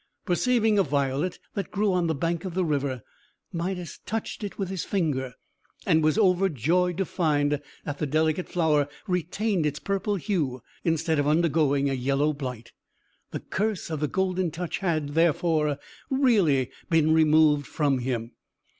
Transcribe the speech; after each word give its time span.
Perceiving 0.25 0.79
a 0.79 0.83
violet, 0.83 1.37
that 1.53 1.69
grew 1.69 1.93
on 1.93 2.07
the 2.07 2.15
bank 2.15 2.43
of 2.43 2.55
the 2.55 2.65
river, 2.65 3.03
Midas 3.53 3.99
touched 4.03 4.43
it 4.43 4.57
with 4.57 4.69
his 4.69 4.83
finger, 4.83 5.35
and 5.85 6.03
was 6.03 6.17
overjoyed 6.17 6.97
to 6.97 7.05
find 7.05 7.61
that 7.85 7.99
the 7.99 8.07
delicate 8.07 8.49
flower 8.49 8.89
retained 9.07 9.63
its 9.63 9.77
purple 9.77 10.15
hue, 10.15 10.63
instead 10.83 11.19
of 11.19 11.27
undergoing 11.27 11.87
a 11.87 11.93
yellow 11.93 12.33
blight. 12.33 12.71
The 13.29 13.41
curse 13.41 13.91
of 13.91 13.99
the 13.99 14.07
Golden 14.07 14.49
Touch 14.49 14.79
had, 14.79 15.09
therefore, 15.09 15.77
really 16.09 16.71
been 16.89 17.13
removed 17.13 17.67
from 17.67 17.99
him. 17.99 18.31